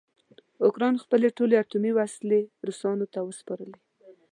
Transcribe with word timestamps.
اوکراین 0.65 0.95
خپلې 1.03 1.27
ټولې 1.37 1.55
اټومي 1.61 1.91
وسلې 1.97 2.41
روسانو 2.67 3.05
ته 3.13 3.19
وسپارلې. 3.27 3.79